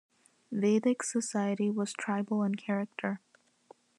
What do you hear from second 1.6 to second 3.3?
was tribal in character.